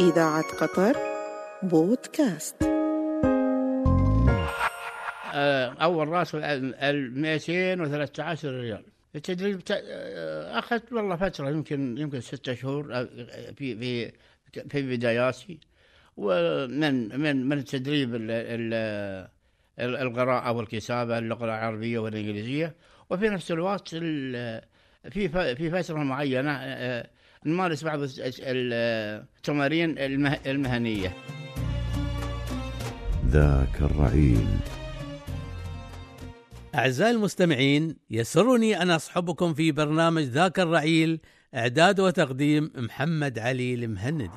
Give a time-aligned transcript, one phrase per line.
[0.00, 0.96] إذاعة قطر
[1.62, 2.62] بودكاست.
[5.34, 5.76] آه،
[6.08, 8.82] راتب ال 213 ريال.
[9.16, 13.08] التدريب آه، أخذت والله فترة يمكن يمكن ستة شهور آه،
[13.56, 14.12] في في
[14.68, 15.58] في بداياتي.
[16.16, 19.28] ومن من من التدريب ال- ال-
[19.78, 22.74] ال- القراءة والكتابة اللغة العربية والإنجليزية.
[23.10, 24.62] وفي نفس الوقت ال-
[25.10, 27.06] في في فترة معينة آه،
[27.46, 31.12] نمارس بعض الت- ال- التمارين المه- المهنية.
[33.26, 34.46] ذاك الرعيل.
[36.74, 41.20] أعزائي المستمعين يسرني أن أصحبكم في برنامج ذاك الرعيل
[41.54, 44.30] إعداد وتقديم محمد علي المهندي.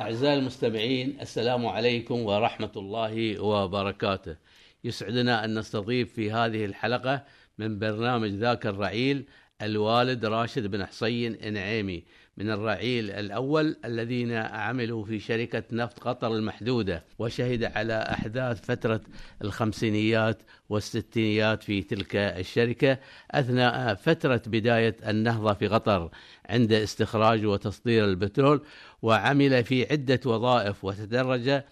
[0.00, 4.36] أعزائي المستمعين السلام عليكم ورحمة الله وبركاته.
[4.84, 7.24] يسعدنا أن نستضيف في هذه الحلقة
[7.58, 9.24] من برنامج ذاك الرعيل
[9.62, 12.04] الوالد راشد بن حصين إنعيمي
[12.36, 19.00] من الرعيل الأول الذين عملوا في شركة نفط قطر المحدودة وشهد على أحداث فترة
[19.44, 22.98] الخمسينيات والستينيات في تلك الشركة
[23.30, 26.10] أثناء فترة بداية النهضة في قطر
[26.48, 28.62] عند استخراج وتصدير البترول
[29.02, 31.62] وعمل في عدة وظائف وتدرج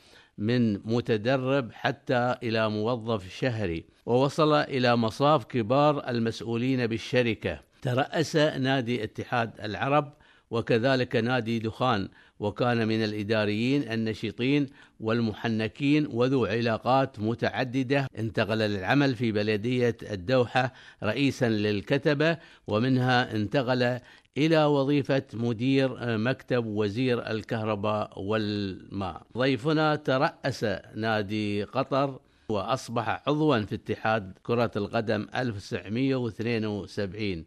[0.41, 7.61] من متدرب حتى إلى موظف شهري ووصل إلى مصاف كبار المسؤولين بالشركة.
[7.83, 10.13] ترأس نادي اتحاد العرب
[10.51, 12.09] وكذلك نادي دخان
[12.41, 14.67] وكان من الإداريين النشيطين
[15.01, 18.07] والمحنكين وذو علاقات متعددة.
[18.19, 23.99] انتقل للعمل في بلدية الدوحة رئيسا للكتبة ومنها انتقل
[24.37, 29.23] إلى وظيفة مدير مكتب وزير الكهرباء والماء.
[29.39, 37.45] ضيفنا ترأس نادي قطر وأصبح عضوا في اتحاد كرة القدم 1972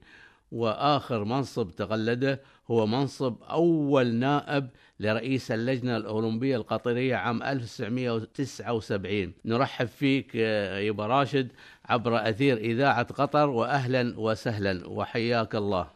[0.53, 2.39] وآخر منصب تقلده
[2.71, 11.47] هو منصب أول نائب لرئيس اللجنة الأولمبية القطرية عام 1979 نرحب فيك آه، يا راشد
[11.85, 15.87] عبر أثير إذاعة قطر وأهلا وسهلا وحياك الله.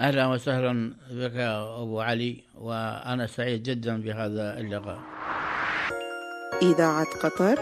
[0.00, 4.98] أهلا وسهلا بك يا أبو علي وأنا سعيد جدا بهذا اللقاء.
[6.62, 7.58] إذاعة قطر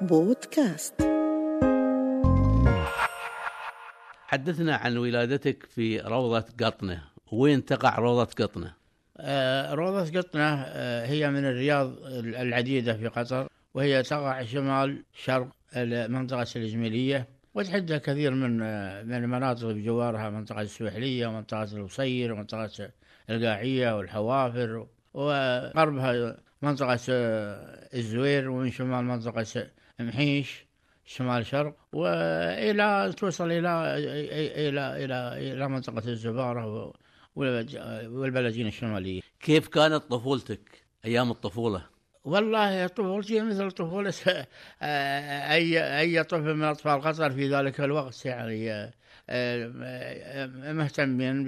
[0.00, 0.94] بودكاست.
[4.30, 7.02] حدثنا عن ولادتك في روضة قطنة.
[7.32, 8.72] وين تقع روضة قطنة؟
[9.16, 16.46] آه، روضة قطنة آه، هي من الرياض العديدة في قطر وهي تقع شمال شرق المنطقة
[16.56, 22.90] الإجميلية وتحدها كثير من آه، من المناطق بجوارها منطقة السويحلية ومنطقة الوصير ومنطقة
[23.30, 26.98] القاعية والحوافر وغربها منطقة
[27.94, 29.66] الزوير ومن شمال منطقة
[30.00, 30.69] محيش
[31.10, 33.94] شمال شرق وإلى توصل إلى
[34.68, 36.92] إلى إلى إلى منطقة الزبارة
[37.36, 39.20] والبلد- والبلدين الشماليه.
[39.40, 40.60] كيف كانت طفولتك
[41.04, 41.82] أيام الطفولة
[42.24, 44.12] والله طفولتي مثل طفولة
[44.82, 48.92] آه، أي أي طفل من أطفال قطر في ذلك الوقت يعني آه،
[49.28, 51.44] آه، مهتمين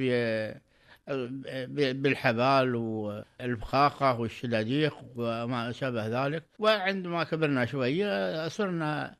[1.08, 6.44] بالحبال والبخاخة والشداديق وما شابه ذلك.
[6.58, 9.16] وعندما كبرنا شوية صرنا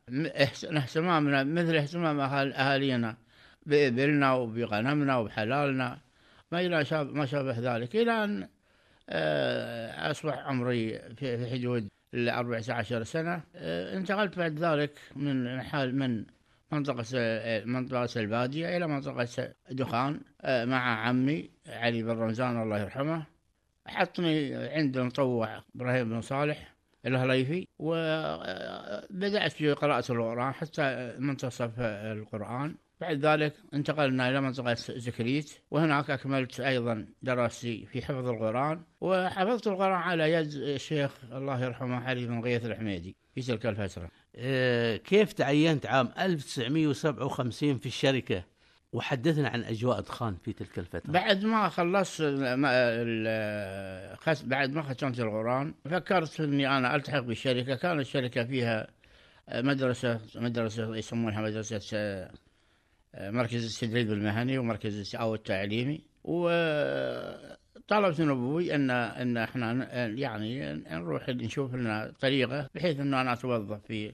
[0.77, 3.17] اهتمامنا مثل اهتمام أهال- أهالينا
[3.67, 5.99] بإبلنا وبغنمنا وبحلالنا
[6.53, 7.97] ما إلى ما شابه ذلك.
[7.97, 8.49] إلى أن
[9.09, 13.43] آه، أصبح عمري في في حدود ال 14 سنة.
[13.57, 16.25] آه، انتقلت بعد ذلك من حال من
[16.73, 23.27] منطقة آه، منطقة البادية إلى منطقة دخان آه، مع عمي علي بن رمزان الله يرحمه.
[23.87, 26.73] حطني عند المطوع إبراهيم بن صالح
[27.07, 32.75] الهليفي وبدأت في قراءة القرآن حتى منتصف القرآن.
[33.01, 38.83] بعد ذلك انتقلنا إلى منطقة زكريت وهناك أكملت أيضا دراستي في حفظ القرآن.
[39.01, 44.05] وحفظت القرآن على يد الشيخ الله يرحمه علي بن غيث الحميدي في تلك الفترة.
[44.05, 44.22] آه،
[44.97, 48.45] كيف تعينت عام 1957 في الشركة؟
[48.93, 51.13] وحدثنا عن أجواء دخان في تلك الفترة.
[51.13, 52.23] بعد ما خلصت
[54.45, 57.75] بعد ما ختمت القرآن فكرت إني أنا ألتحق بالشركة.
[57.75, 58.87] كانت الشركة فيها
[59.55, 66.01] مدرسة مدرسة يسمونها مدرسة آه، مركز التدريب المهني ومركز أو التعليمي.
[66.25, 73.81] وطلبت من أبوي ان أن إحنا يعني نروح نشوف لنا طريقة بحيث إنه أنا أتوظف
[73.87, 74.13] في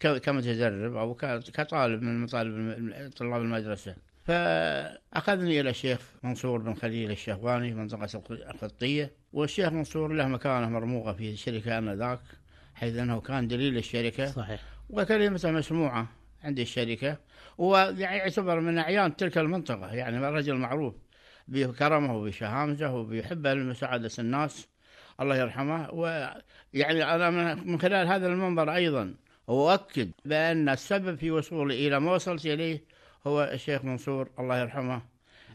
[0.00, 1.14] كمتدرب أو
[1.54, 3.96] كطالب من مطالب طلاب المدرسة.
[4.24, 11.12] فأخذني إلى الشيخ منصور بن خليل الشهواني في منطقة القطية والشيخ منصور له مكانة مرموقة
[11.12, 12.20] في الشركة آنذاك
[12.74, 14.26] حيث أنه كان دليل الشركة.
[14.26, 14.60] صحيح.
[14.90, 16.08] وكلمته مسموعة
[16.44, 17.16] عند الشركة.
[17.58, 20.94] ويعتبر من أعيان تلك المنطقة يعني رجل معروف
[21.48, 24.68] بكرمه وبشهامته وبيحب مساعدة الناس
[25.20, 25.90] الله يرحمه.
[25.90, 29.14] ويعني أنا من من خلال هذا المنبر أيضا
[29.48, 32.84] أؤكد بأن السبب في وصولي إلى ما وصلت إليه
[33.26, 35.02] هو الشيخ منصور الله يرحمه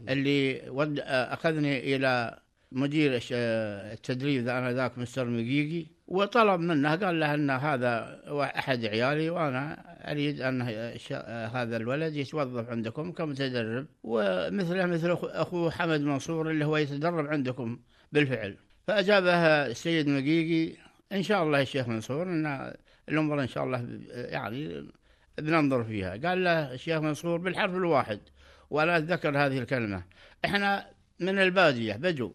[0.08, 2.38] اللي ود أخذني إلى
[2.72, 8.20] مدير التدريب ذا أنا ذاك مستر مقيقي وطلب منه قال له أن هذا
[8.58, 10.62] أحد عيالي وأنا أريد أن
[11.54, 17.78] هذا الولد يتوظف عندكم كمتدرب ومثله مثل أخو- أخوه حمد منصور اللي هو يتدرب عندكم
[18.12, 18.56] بالفعل.
[18.86, 20.76] فأجابها السيد مقيقي
[21.12, 22.74] إن شاء الله يا شيخ منصور أن
[23.08, 24.86] الأمور إن شاء الله يعني
[25.38, 26.10] بننظر فيها.
[26.10, 28.20] قال له الشيخ منصور بالحرف الواحد
[28.70, 30.02] وأنا أتذكر هذه الكلمة.
[30.44, 30.86] إحنا
[31.20, 32.32] من البادية بدو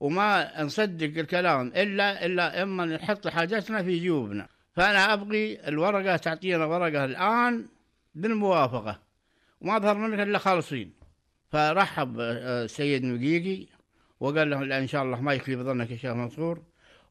[0.00, 4.48] وما نصدق الكلام إلا إلا إما نحط حاجتنا في جيوبنا.
[4.72, 7.66] فأنا أبغي الورقة تعطينا ورقة الآن
[8.14, 8.98] بالموافقة.
[9.60, 10.92] وما ظهر منك إلا خالصين.
[11.50, 13.66] فرحب آه، السيد مقيقي
[14.20, 16.62] وقال له إن شاء الله ما يخيب ظنك يا شيخ منصور.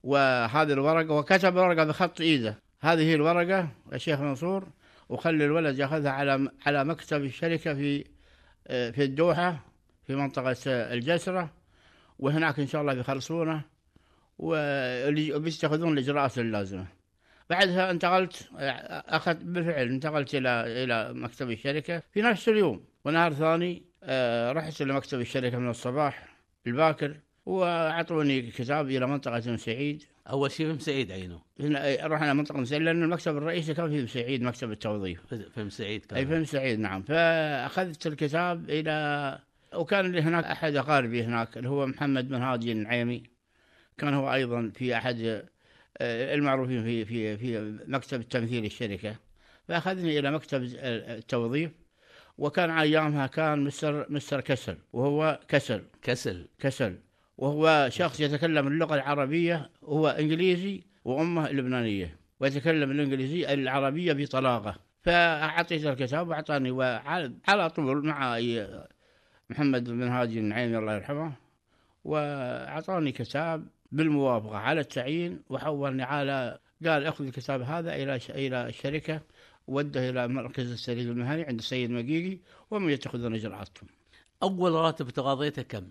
[0.04, 2.67] وهذه الورقة وكتب ورقة بخط إيده.
[2.82, 4.68] هذه الورقة يا شيخ منصور
[5.10, 8.06] وخلي الولد يأخذها على على مكتب الشركة في
[8.68, 9.66] آه، في الدوحة
[10.08, 11.50] في منطقة الجسرة
[12.20, 13.62] وهناك إن شاء الله بيخلصونه
[14.40, 16.86] وبيستخدمون الإجراءات اللازمة.
[17.50, 18.72] بعدها انتقلت آه،
[19.08, 22.04] أخذت بالفعل انتقلت إلى إلى مكتب الشركة.
[22.14, 26.28] في نفس اليوم ونهار ثاني آه، رحت إلى مكتب الشركة من الصباح
[26.68, 27.16] الباكر
[27.46, 30.04] وأعطوني كتاب إلى منطقة سعيد.
[30.30, 33.98] أول شيء فهم سعيد عينه هنا رحنا منطقة ابن سعيد لأن المكتب الرئيسي كان في
[33.98, 35.34] ابن سعيد مكتب التوظيف.
[35.56, 36.18] فهم سعيد كان.
[36.18, 37.02] أي فهم سعيد نعم.
[37.02, 39.40] فأخذت الكتاب إلى
[39.76, 43.24] وكان لي هناك أحد أقاربي هناك اللي هو محمد بن هادي النعيمي.
[43.98, 45.22] كان هو أيضا في أحد
[45.98, 49.16] آه، المعروفين في في في مكتب تمثيل الشركة.
[49.68, 51.72] فأخذني إلى مكتب التوظيف.
[52.38, 55.84] وكان أيامها كان مستر مستر كسل وهو كسل.
[56.02, 56.48] كسل.
[56.60, 56.96] كسل.
[57.38, 66.30] وهو شخص يتكلم اللغة العربية هو إنجليزي وأمه لبنانية ويتكلم الإنجليزية العربية بطلاقة فأعطيت الكتاب
[66.30, 68.40] وأعطاني وعلى على طول مع
[69.50, 71.34] محمد بن هادي النعيمي الله يرحمه
[72.04, 79.22] وأعطاني كتاب بالموافقة على التعيين وحولني على قال أخذ الكتاب هذا إلى إلى الشركة
[79.68, 82.38] وده إلى مركز التدريب المهني عند السيد مقيقي
[82.72, 83.90] وهم يتخذون إجراءاتهم
[84.44, 85.90] أول راتب تقاضيته كم؟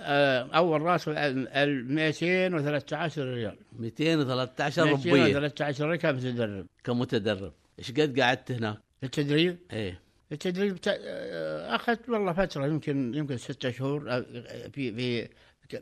[0.00, 3.56] آه، أول رأس ال ال 213 ريال.
[3.78, 7.52] 213 ربيه 213 ريال كمتدرب كمتدرب.
[7.78, 10.00] إيش قد قعدت هناك؟ التدريب؟ إيه.
[10.32, 14.24] التدريب تا- آه، أخذت والله فترة يمكن يمكن ستة شهور آه،
[14.72, 15.28] في في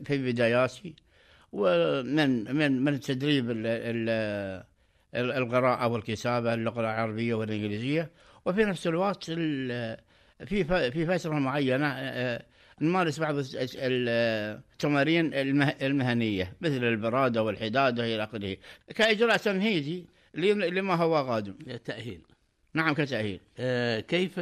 [0.05, 0.95] في بداياتي.
[1.51, 4.63] ومن من من التدريب ال- ال-
[5.15, 8.09] ال- القراءة والكتابة اللغة العربية والإنجليزية.
[8.45, 9.97] وفي نفس الوقت ال-
[10.45, 12.43] في ف- في فترة معينة آه،
[12.81, 18.57] نمارس بعض الت- ال- التمارين المه- المهنية مثل البرادة والحدادة إلى آخره.
[18.95, 21.53] كإجراء تمهيدي لم- لما هو قادم
[21.85, 22.21] تاهيل
[22.73, 23.39] نعم كتأهيل.
[23.57, 24.39] آه، كيف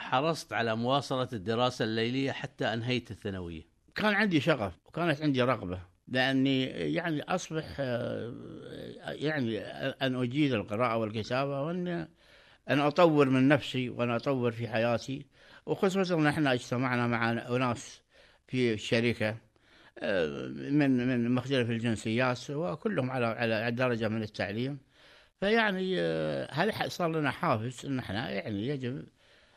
[0.00, 3.62] حرصت على مواصلة الدراسة الليلية حتى أنهيت الثانوية؟
[3.94, 5.78] كان عندي شغف وكانت عندي رغبة
[6.08, 8.34] لأني يعني أصبح آه،
[9.06, 9.58] يعني
[10.02, 12.08] أن أجيد القراءة والكتابة وأن
[12.70, 15.26] أن أطور من نفسي وأن أطور في حياتي.
[15.66, 18.00] وخصوصا نحن اجتمعنا مع أناس
[18.48, 19.36] في الشركة
[19.98, 24.78] آه، من من مختلف الجنسيات وكلهم على على درجة من التعليم.
[25.40, 29.04] فيعني آه، ح- صار لنا حافز إن إحنا يعني يجب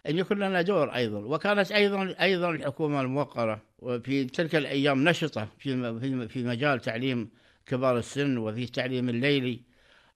[0.08, 6.28] أن يكون لنا دور أيضا؟ وكانت أيضا أيضا الحكومة الموقرة وفي تلك الأيام نشطة في
[6.28, 7.30] في مجال تعليم
[7.66, 9.62] كبار السن وفي التعليم الليلي.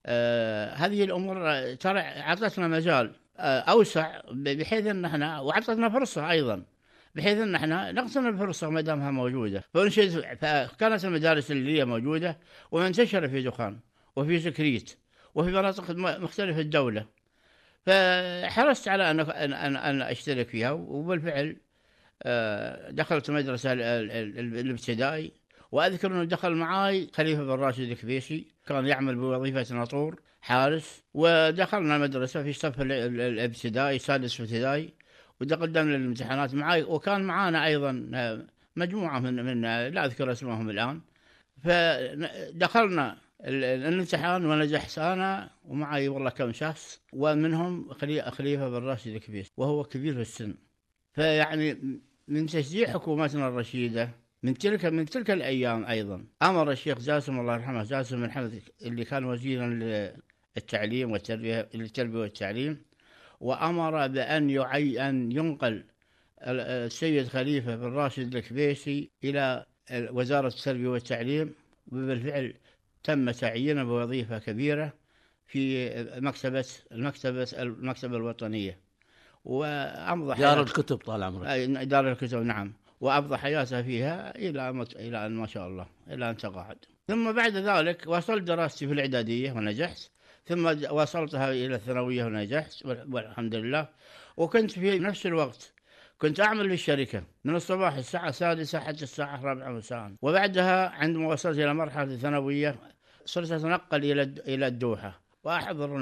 [0.06, 1.36] آه هذه الأمور
[1.76, 6.64] ترى أعطتنا مجال أوسع ب- بحيث إن إحنا واعطتنا فرصة أيضا
[7.16, 9.64] بحيث إن إحنا نغتنم الفرصة ما دامها موجودة.
[9.74, 12.38] فانشد فكانت المدارس الليليه موجودة
[12.72, 13.80] ومنتشره في دخان
[14.16, 14.98] وفي سكريت
[15.36, 17.06] وفي مناطق مختلفة الدولة.
[17.86, 21.58] فحرصت على أن ان ان, أشترك فيها وبالفعل
[22.24, 25.32] آه، دخلت مدرسة ال- ال- ال- الابتدائي.
[25.72, 30.20] وأذكر إنه دخل معاي خليفة بن راشد الكبيشي كان يعمل بوظيفة ناطور.
[30.44, 34.94] حارس ودخلنا المدرسة في ال- الابتدائي سادس ابتدائي
[35.42, 41.02] وتقدمنا للامتحانات معاي وكان معانا أيضا آه، مجموعة من من آه، لا أذكر اسمهم الآن.
[41.64, 49.08] فدخلنا ال- ال- الامتحان ونجحت أنا ومعي والله كم شخص ومنهم خلي- خليفة بن راشد
[49.16, 50.56] الكبير وهو كبير في السن.
[51.14, 51.78] فيعني
[52.28, 54.10] من تشجيع حكومتنا الرشيدة
[54.44, 59.06] من تلك من تلك الأيام أيضا أمر الشيخ جاسم الله يرحمه جاسم بن حمد اللي
[59.06, 59.68] كان وزيرا
[60.56, 62.82] للتعليم والتربيه للتربيه والتعليم
[63.40, 65.84] وأمر بأن يعي أن ينقل
[66.42, 71.54] ال- السيد خليفة بن راشد الكبيسي إلى وزارة التربية والتعليم
[71.92, 72.54] وبالفعل
[73.04, 74.94] تم تعيينه بوظيفة كبيرة
[75.48, 78.80] في مكتبة المكتبة المكتبة الوطنية.
[79.46, 81.48] وأمضى دار الكتب طال عمرك.
[81.68, 82.74] دار الكتب نعم.
[83.02, 84.96] وأمضى حياته فيها إلى مت...
[84.96, 86.78] إلى أن ما شاء الله إلى أن تقاعد.
[87.08, 90.10] ثم بعد ذلك واصلت دراستي في الإعدادية ونجحت.
[90.46, 93.88] ثم واصلتها إلى الثانوية ونجحت وال- والحمد لله.
[94.38, 95.74] وكنت في نفس الوقت
[96.18, 97.24] كنت أعمل في الشركة.
[97.44, 100.12] من الصباح الساعة السادسة حتى الساعة الرابعة مساء.
[100.22, 102.76] وبعدها عندما وصلت إلى مرحلة الثانوية
[103.26, 105.22] صرت أتنقل إلى إلى الدوحة.
[105.44, 105.98] وأحضر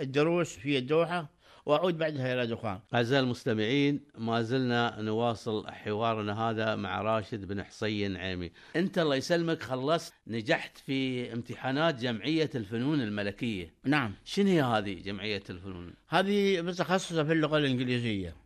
[0.00, 1.39] الدروس في الدوحة.
[1.70, 8.16] وأعود بعدها إلى دخان أعزائي المستمعين ما زلنا نواصل حوارنا هذا مع راشد بن حسين
[8.16, 8.50] عيمي.
[8.76, 13.74] أنت الله يسلمك خلصت نجحت في امتحانات جمعية الفنون الملكية.
[13.84, 14.14] نعم.
[14.24, 18.36] شنو هي هذه جمعية الفنون؟ هذه متخصصة في اللغة الإنجليزية.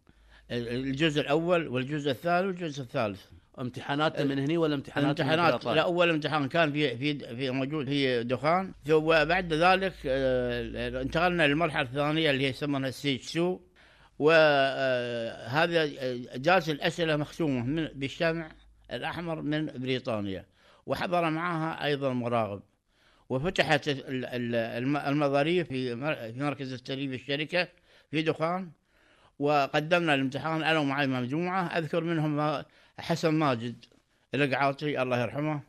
[0.50, 3.21] الجزء الأول والجزء الثاني والجزء الثالث.
[3.61, 8.23] امتحانات من هنا ولا امتحانات بريطانيا؟ لا أول امتحان كان في في في موجود في
[8.25, 8.73] دخان.
[8.90, 13.58] وبعد ذلك آه، انتقلنا للمرحلة الثانية اللي هي يسمونها ستيج 2
[14.18, 15.87] وهذا
[16.37, 18.52] جالس الأسئلة مختومة من بالشمع
[18.92, 20.44] الأحمر من بريطانيا.
[20.87, 22.62] وحضر معها أيضا مراقب.
[23.28, 27.68] وفتحت ال- ال- الم- المظاريف في مر- في مركز التدريب الشركة
[28.11, 28.70] في دخان.
[29.38, 31.62] وقدمنا الامتحان أنا ومعي مجموعة.
[31.66, 32.62] أذكر منهم
[33.00, 33.84] حسن ماجد
[34.34, 35.60] القعاطي الله يرحمه.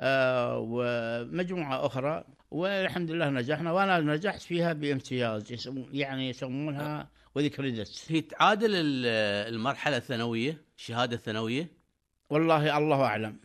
[0.00, 3.72] آه ومجموعة أخرى والحمد لله نجحنا.
[3.72, 9.06] وأنا نجحت فيها بامتياز يعني يسمونها وذ كريدت هي تعادل ال-
[9.54, 11.68] المرحلة الثانوية الشهادة الثانوية؟
[12.30, 13.36] والله الله أعلم.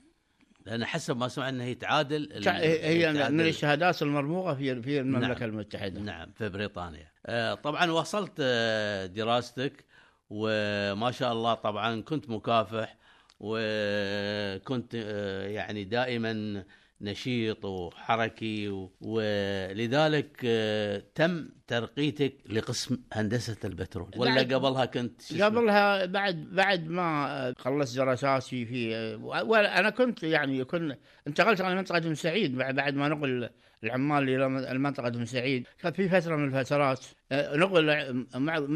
[0.66, 5.50] لأن حسب ما سمعنا هي تعادل هي من الشهادات المرموقة في في المملكة نعم.
[5.50, 6.02] المتحدة.
[6.02, 7.08] نعم في بريطانيا.
[7.26, 9.86] آه، طبعا واصلت آه، دراستك
[10.30, 12.98] وما شاء الله طبعا كنت مكافح.
[13.40, 16.64] وكنت آه، يعني دائما
[17.02, 24.12] نشيط وحركي ولذلك آه، تم ترقيتك لقسم هندسة البترول.
[24.18, 31.62] ولا قبلها كنت؟ قبلها بعد بعد ما خلصت دراساتي في وأنا كنت يعني كنت انتقلت
[31.62, 33.50] على منطقة بن سعيد بعد ما نقل
[33.84, 35.68] العمال إلى المنطقة بن سعيد.
[35.94, 37.90] في فترة من الفترات آه، نقل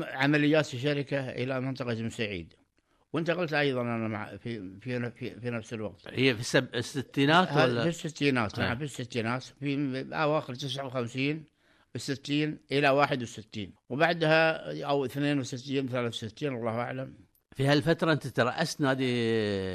[0.03, 2.09] عمليات الشركة إلى منطقة بن
[3.13, 6.01] سعيد وانتقلت أيضا أنا مع في في في, في نفس الوقت.
[6.07, 6.75] هي في السب...
[6.75, 8.63] الستينات هذا في ولا الستينات آه.
[8.63, 9.43] نعم في الستينات.
[9.43, 11.43] في أواخر 59
[11.95, 17.13] 60 إلى 61 وبعدها أو 62 63 الله أعلم.
[17.55, 19.03] في هالفترة أنت ترأست نادي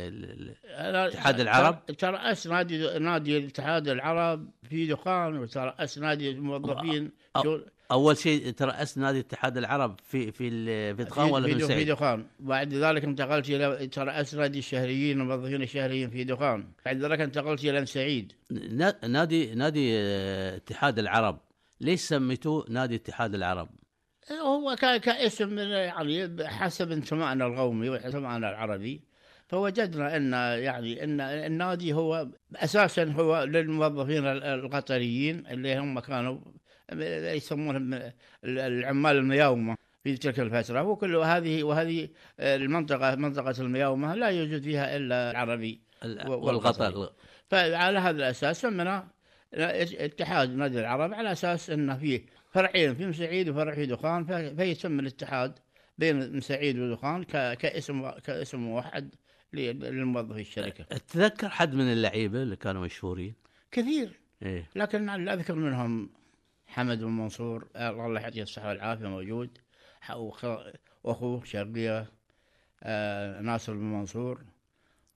[0.09, 6.31] ال- ال- أنا اتحاد العرب؟ تر- ترأس نادي نادي الاتحاد العرب في دخان وترأس نادي
[6.31, 7.61] الموظفين أو-
[7.93, 10.51] أول شيء ترأست نادي اتحاد العرب في في
[10.95, 15.21] في دخان ولا في في, في سعيد؟ دخان بعد ذلك انتقلت إلى ترأس نادي الشهريين
[15.21, 18.33] الموظفين الشهريين في دخان بعد ذلك انتقلت إلى سعيد.
[18.51, 21.41] نا- نادي نادي آه، اتحاد العرب.
[21.81, 23.69] ليش سميتوه نادي اتحاد العرب؟
[24.43, 29.01] هو كاسم يعني حسب انتمائنا القومي وانتمائنا العربي.
[29.49, 36.39] فوجدنا أن يعني أن النادي هو أساسا هو للموظفين ال- القطريين اللي هم كانوا
[36.93, 38.13] يسمونهم
[38.45, 40.83] العمال المياومة في تلك الفترة.
[40.83, 42.09] وكل هذه وهذه
[42.41, 47.13] المنطقة منطقة المياومة لا يوجد فيها إلا العربي ال- و- والقطر
[47.49, 49.09] فعلى هذا الأساس سمنا
[49.55, 55.01] اتحاد نادي العرب على أساس انه فيه فرعين في مسعيد وفرع في دخان ف- فيتم
[55.01, 55.59] الاتحاد
[55.99, 57.23] بين مسعيد ودخان
[57.55, 59.15] كاسم كاسم موحد
[59.53, 60.85] ل- للموظفي الشركة.
[60.85, 63.35] تذكر حد من اللعيبة اللي كانوا مشهورين؟
[63.73, 64.21] كثير.
[64.43, 64.71] إيه.
[64.77, 66.11] لكن لا أذكر منهم
[66.75, 69.59] حمد بن منصور الله يعطيه الصحة والعافية موجود.
[71.05, 72.07] وأخوه شرقية
[72.83, 74.45] آه، ناصر بن منصور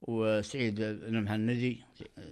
[0.03, 1.81] وسعيد بن مهندي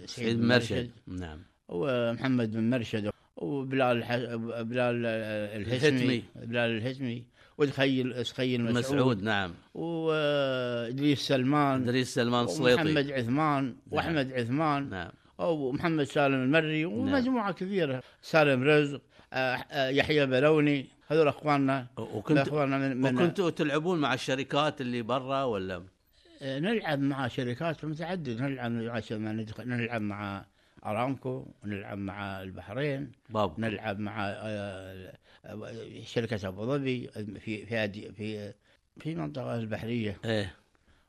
[0.05, 0.91] سعيد مرشد.
[1.07, 1.39] نعم.
[1.67, 4.15] ومحمد بن مرشد وبلال الح...
[4.61, 6.23] بلال الهتمي الهتمي.
[6.35, 7.25] بلال الهتمي
[7.57, 9.53] وتخيل تخيل مسعود, مسعود نعم.
[9.73, 11.83] وإدريس سلمان.
[11.83, 14.89] إدريس سلمان السليطي ومحمد عثمان وأحمد عثمان.
[14.89, 15.11] نعم.
[15.37, 18.03] ومحمد سالم المري ومجموعة كثيرة.
[18.21, 19.16] سالم رزق آه، آه،
[19.73, 25.83] يحيى بلوني هذول أخواننا وكنت اخواننا من, من وكنتوا تلعبون مع الشركات اللي برا ولا؟
[26.41, 29.01] آه، نلعب مع شركات متعددة نلعب مع
[29.59, 30.45] نلعب مع
[30.85, 35.13] أرامكو نلعب مع البحرين باب نلعب مع آه،
[35.45, 37.07] آه، شركة أبو ظبي
[37.39, 38.53] في في في
[38.99, 40.17] في المنطقة البحرية.
[40.25, 40.55] إيه.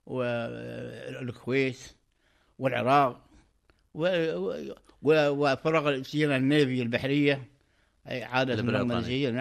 [0.07, 1.79] والكويت
[2.59, 3.21] والعراق
[5.03, 7.35] وفرق سينا النيفي البحرية.
[7.35, 7.58] أي
[8.09, 8.63] عادة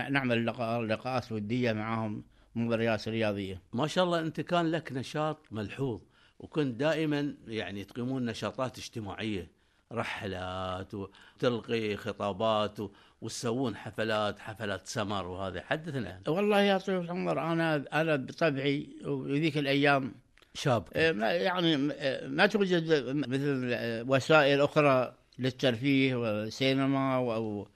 [0.10, 2.24] نعمل لقاء- لقاءات ودية معهم
[2.56, 6.02] مباريات رياضيه ما شاء الله أنت كان لك نشاط ملحوظ
[6.40, 9.52] وكنت دائما يعني تقيمون نشاطات اجتماعية
[9.94, 12.78] رحلات وتلقي خطابات
[13.22, 15.62] وتسوون حفلات حفلات سمر وهذا.
[15.62, 16.22] حدثنا.
[16.28, 20.14] والله يا طويل العمر أنا أنا بطبعي وذيك الأيام
[20.54, 23.76] شاب آه، يعني آه، ما توجد مثل
[24.10, 27.68] وسائل أخرى للترفيه والسينما أو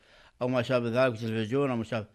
[0.42, 2.06] أو ما شابه ذلك تلفزيون أو ما شابه.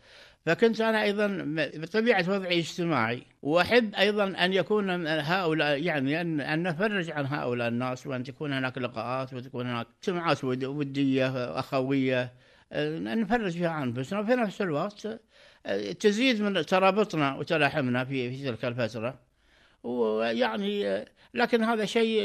[0.47, 6.62] فكنت أنا أيضا م- بطبيعة وضعي اجتماعي وأحب أيضا أن يكون هؤلاء يعني أن أن
[6.62, 12.33] نفرج عن هؤلاء الناس وأن تكون هناك لقاءات وتكون هناك اجتماعات ود- ودية أخوية
[12.73, 14.21] آه، نفرج فيها عن أنفسنا.
[14.21, 15.09] وفي نفس الوقت
[16.00, 19.18] تزيد من ترابطنا وتلاحمنا في في تلك الفترة.
[19.83, 21.04] ويعني
[21.35, 22.21] لكن هذا شيء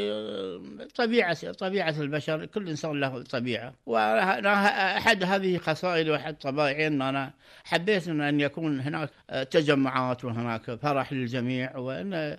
[0.95, 2.45] طبيعة طبيعة البشر.
[2.45, 3.73] كل إنسان له طبيعة.
[3.85, 9.09] وأنا أحد هذه خصائلي وأحد طبائعي أن أنا حبيت أن يكون هناك
[9.51, 12.37] تجمعات وهناك فرح للجميع وأن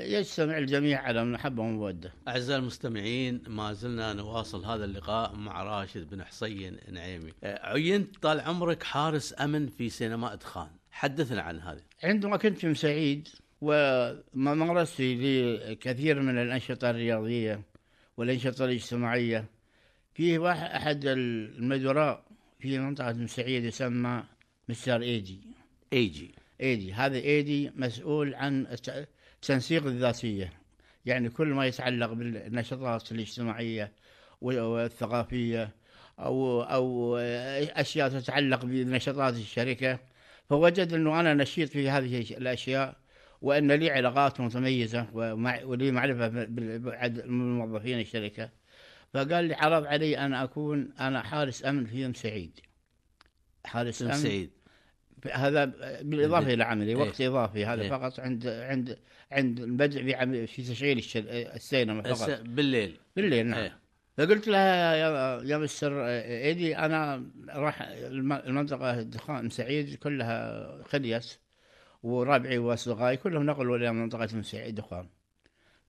[0.00, 2.12] يجتمع الجميع على محبة ومودة.
[2.28, 7.32] أعزائي المستمعين ما زلنا نواصل هذا اللقاء مع راشد بن حسين نعيمي.
[7.44, 10.68] آه، عينت طال عمرك حارس أمن في سينما إدخان.
[10.90, 13.28] حدثنا عن هذا عندما كنت في مسعيد
[13.64, 17.60] ومارست لي كثير من الأنشطة الرياضية
[18.16, 19.44] والأنشطة الاجتماعية.
[20.14, 22.24] في واحد أحد المدراء
[22.60, 24.22] في منطقة مسعيد يسمى
[24.68, 25.40] مستر إيدي.
[25.92, 26.92] ايجي إيدي.
[26.92, 29.08] هذا إيدي مسؤول عن الت-
[29.42, 30.52] تنسيق الذاتية.
[31.06, 33.92] يعني كل ما يتعلق بالنشاطات الاجتماعية
[34.40, 35.70] والثقافية
[36.18, 39.98] أو أو أشياء تتعلق بنشاطات الشركة
[40.48, 42.96] فوجد أنه أنا نشيط في هذه الأشياء
[43.44, 45.06] وأن لي علاقات متميزة
[45.64, 46.28] ولي معرفة
[46.78, 48.50] بعد موظفين الشركة.
[49.14, 52.60] فقال لي عرض علي أن أكون أنا حارس أمن في ام سعيد.
[53.64, 54.50] حارس أمن سعيد.
[55.32, 55.64] هذا
[56.02, 56.96] بالإضافة إلى عملي إيه.
[56.96, 57.90] وقت إضافي هذا إيه.
[57.90, 58.98] فقط عند عند
[59.32, 62.40] عند البدء في في تشغيل السينما فقط.
[62.40, 62.96] بالليل.
[63.16, 63.60] بالليل نعم.
[63.60, 63.78] إيه.
[64.18, 71.38] فقلت لها يا, يا مستر إيدي أنا راح الم- المنطقة الدخان سعيد كلها خليت
[72.04, 74.26] وربعي وأصدقائي كلهم نقلوا إلى منطقة
[74.70, 75.06] دخان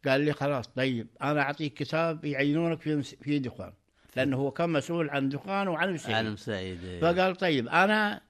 [0.06, 3.73] قال لي خلاص طيب أنا أعطيك كتاب يعينونك في في دخان
[4.15, 7.01] لأنه هو كان مسؤول عن دخان وعن مسعيد عالم سعيد إيه.
[7.01, 8.21] فقال طيب أنا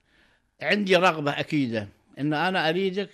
[0.62, 3.10] عندي رغبة أكيدة إن أنا أريدك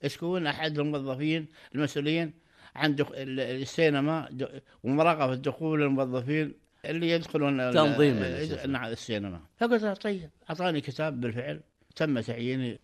[0.00, 2.32] تكون أحد الموظفين المسؤولين
[2.76, 3.08] عن دخ...
[3.12, 8.22] ال- السينما د- ومراقبة دخول الموظفين اللي يدخلون تنظيم.
[8.66, 11.60] نعم السينما فقلت له طيب أعطاني كتاب بالفعل
[11.96, 12.80] تم تعييني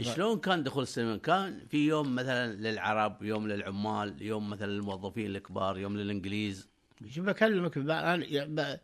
[0.00, 5.78] شلون كان دخول السينما؟ كان في يوم مثلا للعرب، يوم للعمال، يوم مثلا للموظفين الكبار،
[5.78, 6.68] يوم للإنجليز.
[7.10, 8.76] شو بكلمك ب...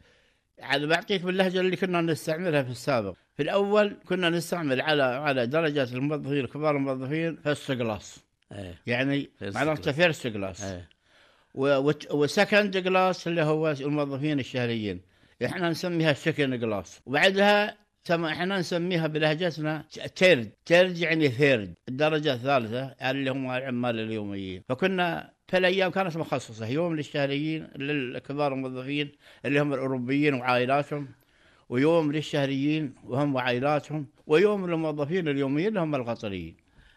[0.60, 5.82] على بعطيك باللهجة اللي كنا نستعملها في السابق في الأول كنا نستعمل على على درجه
[5.82, 8.20] الموظفين كبار الموظفين first class
[8.52, 9.92] إيه يعني معناته.
[9.92, 10.88] first class إيه
[12.10, 15.00] و second class اللي هو الموظفين الشهريين
[15.44, 17.81] إحنا نسميها second class وبعدها.
[18.10, 19.84] إحنا نسميها بلهجتنا
[20.14, 24.62] third third يعني third الدرجة الثالثة اللي هم العمال اليوميين.
[24.68, 26.66] فكنا في الأيام كانت مخصصة.
[26.66, 29.12] يوم للشهريين للكبار الموظفين
[29.44, 31.08] اللي هم الأوروبيين وعائلاتهم
[31.68, 36.56] ويوم للشهريين وهم وعائلاتهم ويوم للموظفين اليوميين اللي هم القطريين.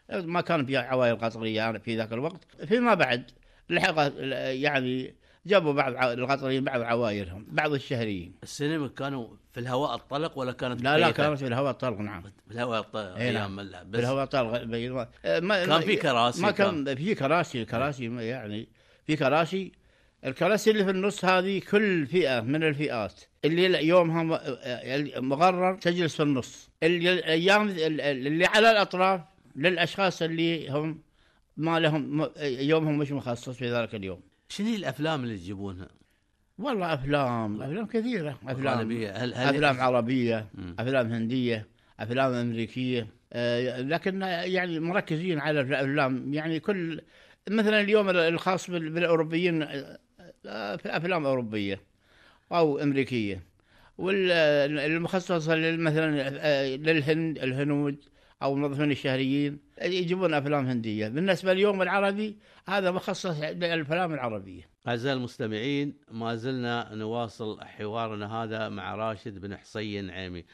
[0.09, 2.65] ما كان في عوائل قطرية في ذاك الوقت.
[2.65, 3.31] فيما بعد
[3.69, 5.15] لحق يعني
[5.45, 8.34] جابوا بعض القطريين بعض عوائلهم بعض الشهريين.
[8.43, 12.21] السينما كانوا في الهواء الطلق ولا كانت لا لا؟ كانت في الهواء الطلق نعم.
[12.21, 16.51] في الهواء الطلق إيه أيام ال- بس بالهواء الطلق بي- ما كان في كراسي ما
[16.51, 16.86] كان.
[16.86, 16.95] كان.
[16.95, 18.67] في كراسي كراسي ما يعني
[19.08, 19.71] في كراسي.
[20.25, 23.13] الكراسي اللي في النص هذه كل فئة من الفئات.
[23.45, 24.23] اللي يومها
[25.19, 26.69] مقرر تجلس في النص.
[26.84, 29.21] اللي الأيام اللي على الأطراف
[29.55, 31.01] للأشخاص اللي هم
[31.58, 34.21] ما لهم يومهم مش مخصص في ذلك اليوم.
[34.49, 35.88] شنو هي الأفلام اللي تجيبونها؟
[36.58, 39.12] والله أفلام أفلام كثيرة أفلام غالبية.
[39.12, 40.75] هل هل أفلام عربية مم.
[40.79, 41.67] أفلام هندية
[41.99, 47.01] أفلام أمريكية آه، لكن يعني مركزين على الأفلام يعني كل
[47.49, 49.99] مثلا اليوم الخاص بال- بالأوروبيين آه،
[50.45, 51.79] آه، أفلام أوروبية
[52.51, 53.43] أو أمريكية
[53.97, 57.95] والمخصصه مثلا آه، للهند الهنود
[58.43, 61.08] أو الموظفين الشهريين يجيبون أفلام هندية.
[61.08, 64.69] بالنسبة لليوم العربي هذا مخصص للأفلام العربية.
[64.88, 70.45] أعزائي المستمعين ما زلنا نواصل حوارنا هذا مع راشد بن حسين عيمي.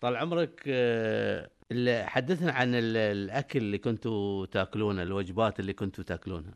[0.00, 6.54] طال عمرك آه، اللي- حدثنا عن ال- الأكل اللي كنتوا تاكلونه الوجبات اللي كنتوا تاكلونها.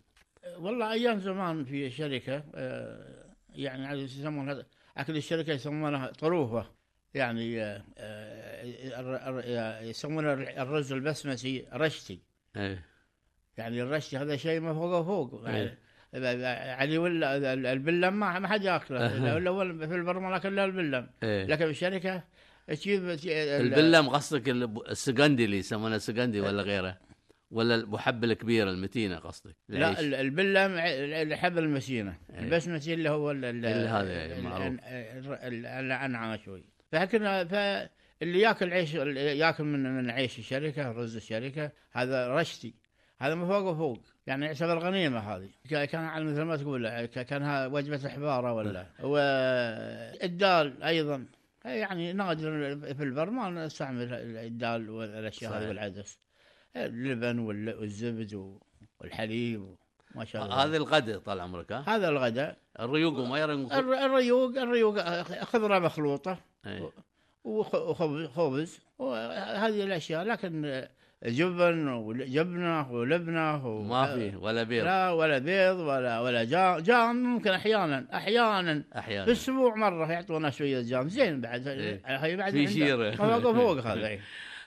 [0.58, 4.66] والله أيام زمان في شركة آه، يعني يسمونها
[4.96, 6.66] أكل الشركة يسمونها طروفة.
[7.14, 12.20] يعني آه، آه، الر- الر- يسمون الرز البسمتي رشتي.
[12.56, 12.84] إيه.
[13.58, 15.48] يعني الرش هذا شيء ما فوق فوق.
[15.48, 15.78] إيه.
[16.12, 19.36] يعني ولا البلم ما حد ياكله.
[19.36, 19.86] الا هو في
[20.22, 21.10] ما الا البلم.
[21.22, 21.44] إيه.
[21.46, 22.24] لكن في الشركة
[22.68, 24.48] تجيب البلم قصدك
[24.90, 26.98] السقندي اللي يسمونه سقندي ولا غيره؟
[27.50, 30.72] ولا المحبه الكبيره المتينة قصدك؟ لا البلم
[31.32, 32.38] الحب المسينه إيه.
[32.40, 34.36] البسمتي اللي هو ال- ال- اللي هذا
[35.48, 36.64] ال- الأنعام شوي.
[36.94, 42.74] فكنا فاللي ياكل عيش ياكل من من عيش الشركة رز الشركة هذا رشتي
[43.18, 44.00] هذا من فوق وفوق.
[44.26, 45.48] يعني يعتبر غنيمة هذه.
[45.84, 51.26] كان على مثل ما تقول كانها وجبة حباره ولا؟ والدال أيضا.
[51.64, 55.68] يعني نادر في البر ما نستعمل الدال والأشياء هذه.
[55.68, 56.18] والعدس.
[56.76, 58.58] اللبن وال- والزبد
[59.00, 59.76] والحليب
[60.14, 60.64] ما شاء الله.
[60.64, 62.56] هذا الغداء طال عمرك ها؟ هذا الغداء.
[62.80, 66.90] الريوق وما يرن الر- الريوق الريوق خضره مخلوطه إيه.
[67.44, 70.84] وخ- وخبز خبز وهذه الأشياء لكن
[71.24, 73.82] جبن وجبنة ولبنة و...
[73.82, 78.98] ما في ولا بيض لا ولا بيض ولا ولا جام جام ممكن أحيانا أحيانا في
[78.98, 82.00] أحيانا الأسبوع مرة يعطونا شوية جام زين بعد إيه.
[82.06, 83.10] هي بعد في شيرة.
[83.40, 84.18] فوق هذا.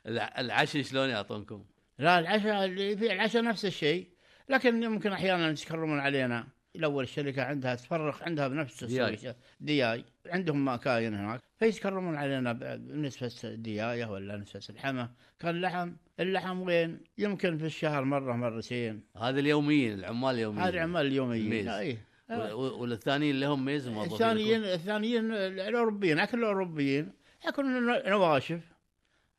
[0.05, 1.63] الع- العشاء شلون يعطونكم؟
[1.99, 4.07] لا العشاء اللي في العشاء نفس الشيء
[4.49, 9.13] لكن يمكن أحيانا يتكرمون علينا الأول الشركة عندها تفرخ عندها بنفس دياي.
[9.13, 15.91] السوي دياي عندهم مكاين هناك فيتكرمون علينا ب- بنسبة الديايه ولا نسبة اللحمه كان اللحم
[16.19, 19.03] اللحم وين؟ يمكن في الشهر مرة مرتين.
[19.17, 20.63] هذا اليوميين العمال اليوميين.
[20.63, 21.49] هذه العمال اليوميين.
[21.49, 21.67] ميز.
[21.67, 21.97] اي
[22.29, 27.11] والثانيين اللي هم ميز الثانيين الثانيين الأوروبيين أكل الأوروبيين.
[27.45, 28.59] ياكلون نواشف.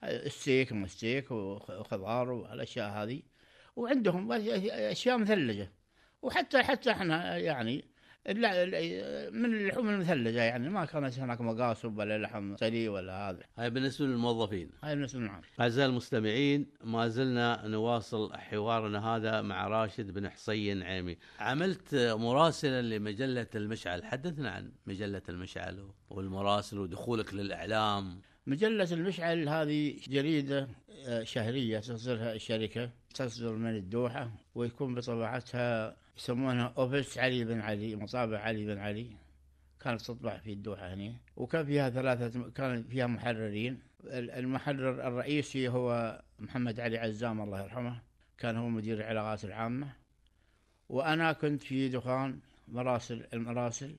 [0.04, 3.22] الستيك ومستيك وخضار والأشياء هذه.
[3.76, 5.72] وعندهم أشياء مثلجة.
[6.22, 7.84] وحتى حتى إحنا يعني
[8.26, 13.42] من اللحوم المثلجة يعني ما كانت هناك مقاصب ولا لحم طري ولا هذا.
[13.56, 14.70] هاي بالنسبة للموظفين.
[14.82, 21.16] هاي نفس نعم اعزائي المستمعين ما زلنا نواصل حوارنا هذا مع راشد بن حصين عيمي.
[21.40, 24.04] عملت مراسلا لمجلة المشعل.
[24.04, 28.20] حدثنا عن مجلة المشعل والمراسل ودخولك للإعلام.
[28.46, 30.68] مجلة المشعل هذه جريدة
[31.06, 38.38] آه، شهرية تصدرها الشركة تصدر من الدوحة ويكون بطباعتها يسمونها أوفيس علي بن علي مطابع
[38.38, 39.06] علي بن علي.
[39.80, 43.78] كانت تطبع في الدوحة هنا وكان فيها ثلاثة كان فيها محررين.
[44.04, 48.00] ال- المحرر الرئيسي هو محمد علي عزام الله يرحمه.
[48.38, 49.92] كان هو مدير العلاقات العامة.
[50.88, 53.96] وأنا كنت في دخان مراسل المراسل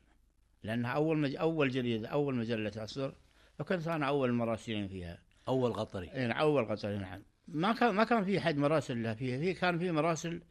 [0.63, 1.35] لأنها أول مج...
[1.35, 3.13] أول جريدة أول مجلة تصدر
[3.59, 5.17] فكنت أنا أول المراسلين فيها.
[5.47, 6.07] أول قطري.
[6.07, 7.21] يعني أول قطر نعم.
[7.47, 9.13] ما كان ما كان في حد مراسل لها.
[9.13, 10.41] فيها في كان في مراسل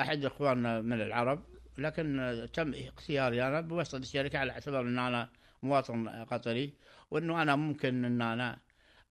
[0.00, 1.42] أحد إخواننا من العرب
[1.78, 5.28] لكن آه، تم اختياري أنا بواسطة الشركة على اعتبار إن أنا
[5.62, 6.74] مواطن قطري
[7.10, 8.58] وإنه أنا ممكن إن أنا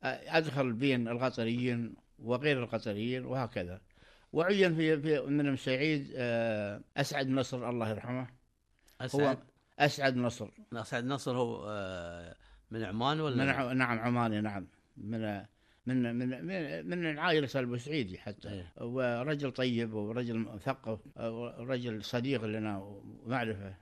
[0.03, 3.81] آه، أدخل بين القطريين وغير القطريين وهكذا.
[4.33, 8.27] وعين في, في من المساعيد آه، أسعد نصر الله يرحمه.
[9.01, 9.37] هو أسعد
[9.79, 10.49] اسعد نصر.
[10.73, 12.35] أسعد نصر هو آه،
[12.71, 14.67] من عمان ولا؟ من ع- نعم عماني نعم.
[14.97, 15.45] من
[15.89, 18.49] من من من, عائلة البوسعيدي حتى.
[18.49, 18.73] إيه.
[18.81, 23.75] ورجل طيب ورجل مثقف ورجل صديق لنا ومعرفة.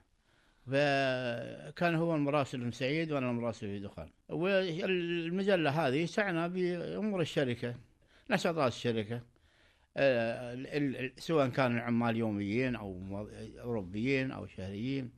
[0.68, 4.10] فكان هو المراسل من سعيد وأنا المراسل في دخان.
[4.30, 7.76] والمجلة هذه تعنى بأمور الشركة
[8.32, 9.22] نشاطات الشركة.
[9.98, 13.28] آه، سواء كانوا عمال يوميين أو
[13.60, 15.12] أوروبيين أو شهريين.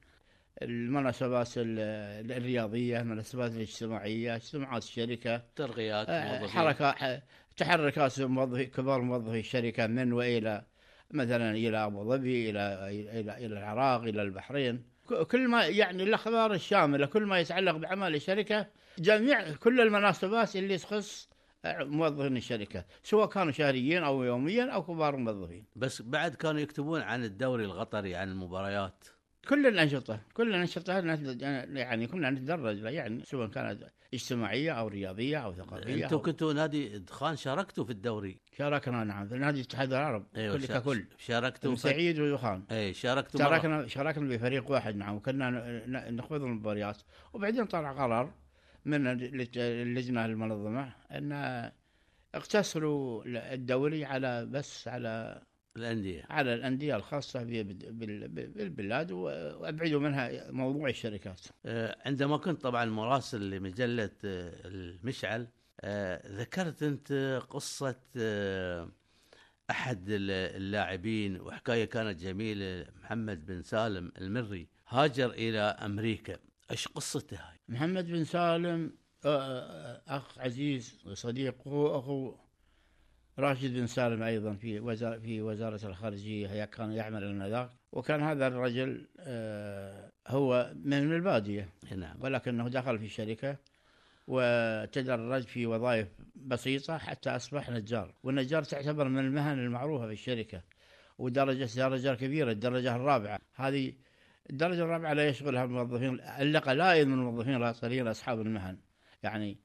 [0.61, 5.41] المناسبات ال- الرياضية المناسبات الاجتماعية اجتماعات الشركة.
[5.55, 6.49] ترقيات آه، موظفين.
[6.49, 7.21] حركه
[7.57, 10.63] تحركات موظفي كبار موظفي الشركة من وإلى
[11.11, 14.83] مثلا إلى أبو ظبي إلى إلى إلى العراق إلى البحرين.
[15.31, 18.67] كل ما يعني الأخبار الشاملة كل ما يتعلق بأعمال الشركة
[18.99, 21.29] جميع كل المناسبات اللي تخص
[21.65, 25.65] آه، موظفين الشركة سواء كانوا شهريين أو يوميا أو كبار موظفين.
[25.75, 29.05] بس بعد كانوا يكتبون عن الدوري القطري عن المباريات.
[29.47, 31.41] كل الأنشطة كل الأنشطة نت-
[31.75, 36.99] يعني كنا نتدرج يعني سواء كانت اجتماعية أو رياضية أو ثقافية أنتم أو كنتوا نادي
[36.99, 39.28] دخان شاركتوا في الدوري؟ شاركنا نعم.
[39.28, 41.06] في نادي اتحاد العرب أيوه كل ككل.
[41.17, 43.49] شاركتوا سعيد ودخان أي شاركتوا مرة.
[43.49, 45.15] شاركنا شاركنا بفريق واحد نعم.
[45.15, 45.49] وكنا
[46.12, 46.97] نخوض المباريات.
[47.34, 48.34] وبعدين طلع قرار
[48.86, 51.32] من اللج- اللجنة المنظمة أن
[52.36, 53.23] اقتصروا
[53.54, 55.41] الدوري على بس على
[55.77, 56.25] الأندية.
[56.29, 61.41] على الأندية الخاصة بال- بال- بالبلاد وأبعدوا منها موضوع الشركات.
[61.65, 65.47] آه، عندما كنت طبعا مراسل لمجلة آه، المشعل
[65.82, 68.89] آه، ذكرت أنت قصة آه،
[69.69, 76.38] أحد ال- اللاعبين وحكاية كانت جميلة محمد بن سالم المري هاجر إلى أمريكا.
[76.71, 78.93] إيش قصته هاي؟ محمد بن سالم
[80.08, 82.36] أخ عزيز وصديق هو أخو
[83.39, 88.47] راشد بن سالم أيضا في وزارة في وزارة الخارجية هي كان يعمل آنذاك وكان هذا
[88.47, 91.69] الرجل آه، هو من البادية.
[91.95, 92.17] نعم.
[92.21, 93.58] ولكنه دخل في شركة
[94.28, 98.13] وتدرج في وظائف بسيطة حتى أصبح نجار.
[98.23, 100.62] والنجار تعتبر من المهن المعروفة في الشركة
[101.17, 103.39] ودرجة درجة كبيرة الدرجة الرابعة.
[103.56, 103.93] هذه
[104.49, 108.78] الدرجة الرابعة لا يشغلها الموظفين إلا قلائل من الموظفين القطريين أصحاب المهن.
[109.23, 109.58] يعني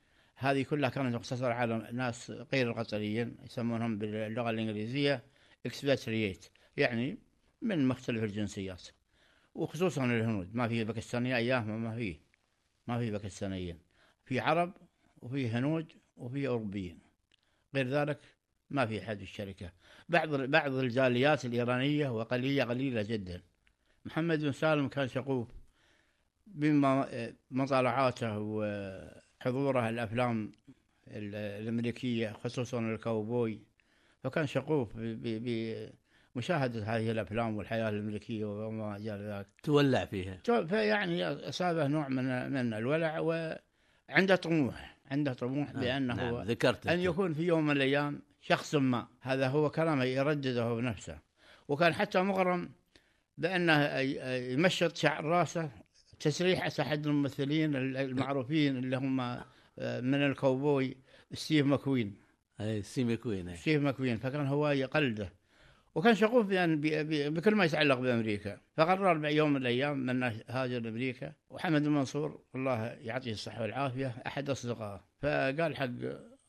[0.44, 5.22] هذه كلها كانت مقتصرة على ناس غير القطريين يسمونهم باللغة الإنجليزية
[5.68, 7.18] expatriate يعني
[7.62, 8.88] من مختلف الجنسيات.
[9.54, 12.16] وخصوصا الهنود ما في باكستانية أيام ما في
[12.86, 13.78] ما في باكستانيين.
[14.24, 14.72] في عرب
[15.22, 16.98] وفي هنود وفي أوروبيين.
[17.74, 18.18] غير ذلك
[18.70, 19.72] ما في أحد في الشركة.
[20.08, 23.42] بعض بعض الجاليات الإيرانية وقليلة قليلة جدا.
[24.04, 25.48] محمد بن سالم كان شغوف
[26.46, 27.08] بما
[27.50, 28.64] مطالعاته
[29.44, 30.52] وحضوره الأفلام
[31.08, 33.58] ال- الأمريكية خصوصا الكاوبوي
[34.22, 42.08] فكان شغوف بمشاهدة هذه الأفلام والحياة الأمريكية وما إلى ذلك تولع فيها فيعني أصابه نوع
[42.08, 46.42] من من الولع وعنده طموح عنده طموح بأنه نعم.
[46.42, 47.00] ذكرت أن.
[47.00, 51.18] يكون في يوم من الأيام شخص ما هذا هو كلامه يردده بنفسه
[51.68, 52.70] وكان حتى مغرم
[53.38, 53.98] بأنه
[54.52, 55.70] يمشط شعر رأسه
[56.24, 60.96] تسريحة أحد الممثلين المعروفين اللي هم آه، من الكوبوي
[61.32, 62.14] ستيف ماكوين.
[62.60, 63.56] أي سيمي كوين أي.
[63.56, 65.32] ستيف ماكوين فكان هو يقلده.
[65.94, 68.60] وكان شغوف بأن ب- ب- بكل ما يتعلق بأمريكا.
[68.76, 71.32] فقرر يوم من الأيام أنه هاجر لأمريكا.
[71.50, 75.04] وحمد المنصور الله يعطيه الصحة والعافية أحد أصدقائه.
[75.22, 75.88] فقال حق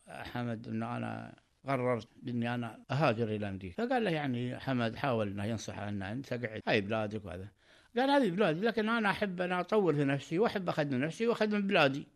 [0.10, 1.36] حمد أن أنا
[1.68, 3.86] قررت إني أنا أهاجر إلى أمريكا.
[3.88, 7.48] فقال له يعني حمد حاول إنه ينصحه أن أنت قعد هاي بلادك وهذا.
[7.98, 12.08] قال هذه بلادي لكن أنا أحب ان أطور في نفسي وأحب اخدم نفسي واخدم بلادي.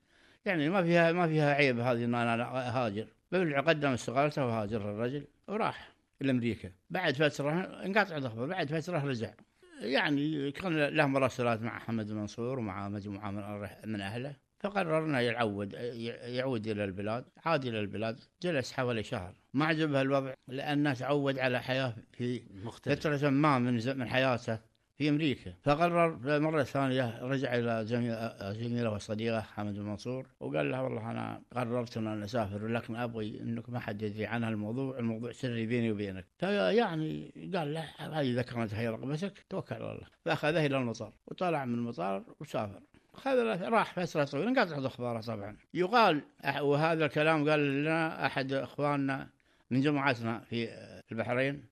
[0.46, 5.28] يعني ما فيها ما فيها عيب هذه إن أنا اهاجر بالفعل قدم استقالته وهاجر الرجل
[5.48, 5.94] وراح.
[6.22, 6.72] إلى أمريكا.
[6.90, 7.52] بعد فترة
[7.86, 9.34] انقطع الأخبار بعد فترة رجع.
[9.82, 14.36] يعني كان له مراسلات مع حمد المنصور ومع مجموعه من من أهله.
[14.60, 19.36] فقرر انه يعود يعود إلى البلاد عاد إلى البلاد جلس حوالي شهر.
[19.54, 23.00] ما عجبه الوضع لأنه تعود على حياة في مختلف.
[23.00, 24.69] فترة ما من من حياته.
[25.00, 25.54] في أمريكا.
[25.64, 31.98] فقرر مرة ثانية رجع إلى زميل- زميله وصديقة حمد المنصور وقال له والله أنا قررت
[31.98, 36.26] أن أسافر لكن أبغي أنك ما حد يدري عن الموضوع الموضوع سري بيني وبينك.
[36.38, 40.08] فيعني قال له هذه إذا كانت هي رغبتك توكل على الله.
[40.26, 42.80] فاخذه إلى المطار وطلع من المطار وسافر.
[43.26, 45.58] له- راح فترة طويلة انقطعت أخباره طبعا.
[45.74, 46.22] يقال
[46.62, 49.30] وهذا الكلام قال لنا أحد إخواننا
[49.72, 50.70] من جماعتنا في
[51.12, 51.64] البحرين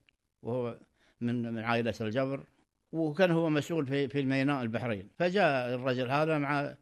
[0.43, 0.77] وهو
[1.21, 2.43] من من عائلة الجبر.
[2.91, 5.09] وكان هو مسؤول في في الميناء البحرين.
[5.19, 6.75] فجاء الرجل هذا مع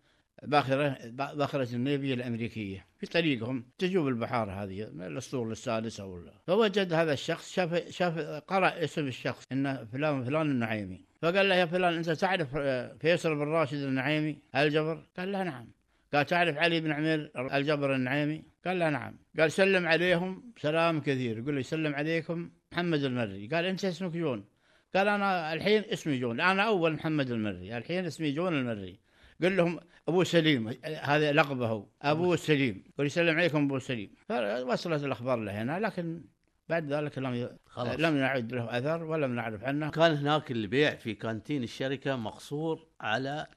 [0.43, 2.85] باخرة باخرة النيفي الأمريكية.
[2.97, 9.07] في طريقهم تجوب البحار هذه الأسطول السادسة ولا فوجد هذا الشخص شاف شاف قرأ اسم
[9.07, 11.05] الشخص إنه فلان فلان النعيمي.
[11.21, 12.57] فقال له يا فلان أنت تعرف
[12.99, 15.67] فيصل بن راشد النعيمي الجبر؟ قال له نعم.
[16.13, 19.17] قال تعرف علي بن عمير الجبر النعيمي؟ قال له نعم.
[19.39, 21.37] قال سلم عليهم سلام كثير.
[21.37, 23.47] يقول له يسلم عليكم محمد المري.
[23.47, 24.45] قال أنت اسمك جون
[24.95, 28.99] قال أنا الحين اسمي جون أنا أول محمد المري الحين اسمي جون المري
[29.41, 35.39] قال لهم أبو سليم هذا لقبه أبو سليم قال يسلم عليكم أبو سليم فوصلت الأخبار
[35.39, 36.23] لهنا لكن
[36.69, 37.57] بعد ذلك لم.
[37.65, 37.99] خلاص.
[37.99, 43.47] لم يعد له أثر ولم نعرف عنه كان هناك البيع في canteen الشركة مقصور على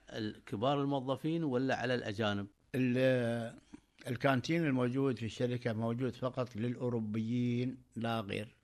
[0.47, 3.55] كبار الموظفين ولا على الأجانب؟ ال-
[4.09, 8.58] ال canteen الموجود في الشركة موجود فقط للأوروبيين لا غير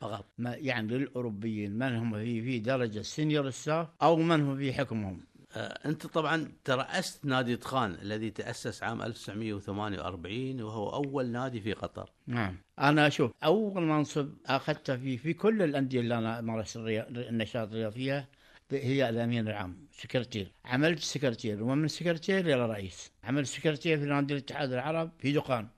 [0.00, 0.24] فقط.
[0.38, 5.20] ما يعني للأوروبيين من هم في في درجة senior staff أو من هم في حكمهم؟
[5.56, 12.10] آه، أنت طبعا ترأست نادي دخان الذي تأسس عام 1948 وهو أول نادي في قطر.
[12.26, 12.56] نعم.
[12.78, 18.28] أنا أشوف أول منصب أخذته في في كل الأندية اللي أنا مارست النشاط الرياضي فيها
[18.72, 20.52] هي الأمين العام سكرتير.
[20.64, 23.12] عملت سكرتير ومن سكرتير إلى رئيس.
[23.24, 25.68] عملت سكرتير في نادي الاتحاد العرب في دقان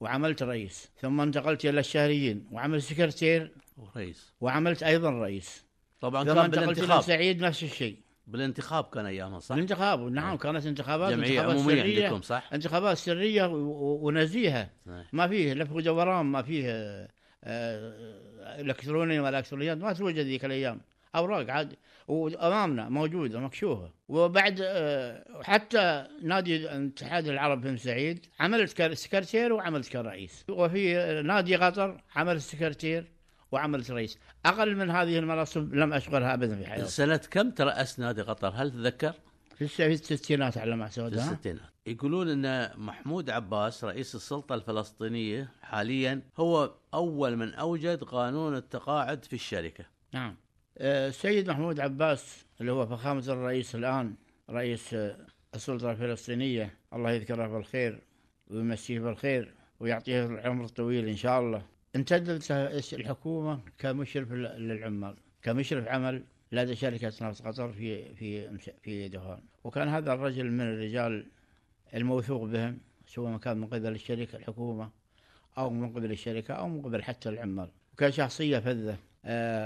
[0.00, 5.64] وعملت رئيس ثم انتقلت إلى الشهريين وعملت سكرتير ورئيس وعملت أيضا رئيس
[6.00, 10.36] طبعا ثم كان انتقلت إلى بالانتخاب سعيد نفس الشيء بالانتخاب كان ايامها صح؟ الانتخاب نعم
[10.36, 12.04] كانت انتخابات جمعيه انتخابات عموميه سرية.
[12.06, 15.04] عندكم صح؟ انتخابات سرية و- و- ونزيهة نعم.
[15.12, 17.08] ما فيه لف ودوران ما فيه آه،
[17.44, 20.80] آه، إلكتروني ولا إلكترونيات ما توجد ذيك الأيام
[21.16, 21.76] أوراق عاد
[22.08, 23.90] وأمامنا موجودة مكشوفة.
[24.08, 31.56] وبعد آه، حتى نادي الاتحاد العرب بن سعيد عملت كر- سكرتير وعملت كرئيس وفي نادي
[31.56, 33.10] قطر عملت سكرتير
[33.52, 36.84] وعملت رئيس أقل من هذه المناصب لم أشغلها ابدا في حياتي.
[36.88, 39.12] سنة كم ترأست نادي قطر؟ هل تتذكر؟
[39.56, 41.60] في الس- في الستينات على ما في سود ها؟ الستينات.
[41.86, 49.32] يقولون إن محمود عباس رئيس السلطة الفلسطينية حاليا هو أول من أوجد قانون التقاعد في
[49.32, 49.84] الشركة.
[50.14, 50.36] نعم.
[50.80, 54.14] السيد محمود عباس اللي هو فخامة الرئيس الآن
[54.50, 55.16] رئيس آه،
[55.54, 57.98] السلطة الفلسطينية الله يذكره بالخير
[58.50, 61.62] ويمسيه بالخير ويعطيه العمر الطويل إن شاء الله.
[61.96, 62.50] انتدبت
[62.92, 69.88] الحكومة كمشرف لل- للعمال كمشرف عمل لدى شركة نفط قطر في في في دهان وكان
[69.88, 71.26] هذا الرجل من الرجال
[71.94, 74.90] الموثوق بهم سواء كان من قبل الشركة الحكومة
[75.58, 77.68] أو من قبل الشركة أو من قبل حتى العمال.
[77.94, 78.90] وكان شخصية فذة.
[78.92, 78.96] آه،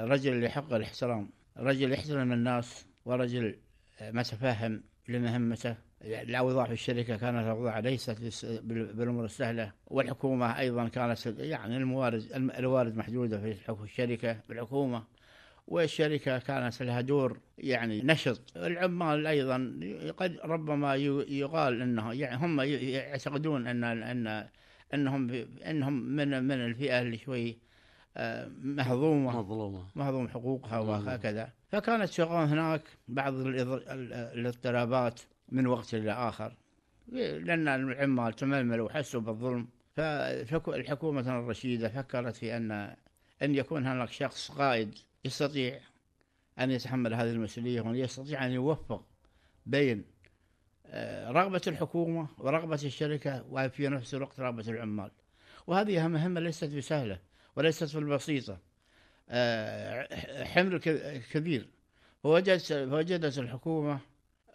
[0.05, 3.57] رجل يحق الاحترام رجل يحترم الناس ورجل
[4.01, 5.77] آه، متفهم لمهمته.
[6.05, 9.73] الأوضاع في الشركة كانت أوضاع ليست لس- بال- بالأمور السهلة.
[9.87, 15.03] والحكومة أيضا كانت يعني الموارد الم- الموارد محدودة في الشركة بالحكومة.
[15.69, 18.41] والشركة كانت لها دور يعني نشط.
[18.57, 19.81] العمال أيضا
[20.17, 20.95] قد ربما
[21.29, 24.49] يقال أنه يعني هم يعتقدون أن أن
[24.95, 25.31] أنهم
[25.67, 27.59] أنهم من من الفئة اللي شوي
[28.63, 29.43] مهضومة.
[29.43, 29.87] مظلومة.
[29.95, 30.79] مهضوم حقوقها.
[30.79, 31.53] وهكذا.
[31.69, 36.57] فكانت تقام هناك بعض الاضطرابات من وقت إلى آخر.
[37.13, 39.69] لأن العمال تململوا وحسوا بالظلم.
[39.97, 42.97] فالحكومة الرشيدة فكرت في أن
[43.43, 45.81] أن يكون هناك شخص قائد يستطيع
[46.59, 49.05] أن يتحمل هذه المسؤولية ويستطيع أن يوفق
[49.67, 50.05] بين
[50.87, 55.11] آه، رغبة الحكومة ورغبة الشركة وفي نفس الوقت رغبة العمال.
[55.67, 57.19] وهذه مهمة ليست بسهلة.
[57.57, 58.59] وليست بالبسيطة
[59.29, 60.79] آه، حمل
[61.33, 61.69] كبير.
[62.23, 63.99] فوجدت فوجدت الحكومة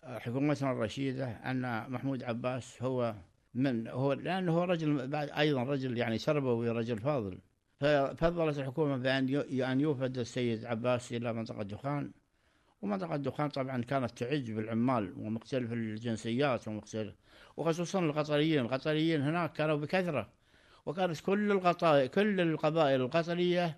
[0.04, 3.16] حكومتنا الرشيدة أن محمود عباس هو
[3.54, 7.38] من هو لأنه هو رجل بعد أيضا رجل يعني تربوي رجل فاضل.
[7.80, 12.12] ففضلت الحكومة بأن أن يوفد السيد عباس إلى منطقة دخان.
[12.82, 17.16] ومنطقة دخان طبعا كانت تعج بالعمال ومختلف الجنسيات ومختلف
[17.58, 18.60] وخصوصا القطريين.
[18.60, 20.30] القطريين هناك كانوا بكثرة.
[20.86, 23.78] وكانت كل القطائع كل القبائل القطرية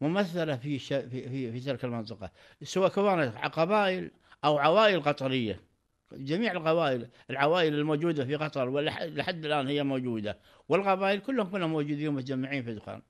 [0.00, 0.92] ممثلة في ش...
[0.92, 2.30] في في, في تلك المنطقة
[2.62, 4.10] سواء كانت قبائل
[4.44, 5.60] أو عوائل قطرية
[6.12, 10.38] جميع القبائل العوائل الموجودة في قطر ولحد الآن هي موجودة.
[10.68, 13.02] والقبائل كلهم كنا موجودين متجمعين في دخان.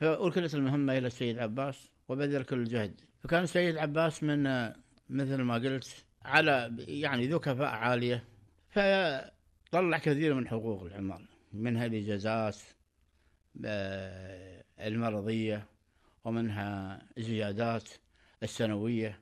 [0.00, 4.42] فأركلت المهمة إلى السيد عباس وبذل كل الجهد فكان السيد عباس من
[5.08, 8.24] مثل ما قلت على يعني ذو كفاءة عالية
[8.70, 11.29] فطلع كثير من حقوق العمال.
[11.52, 12.56] منها الإجازات
[14.80, 15.66] المرضية
[16.24, 17.88] ومنها الزيادات
[18.42, 19.20] السنوية.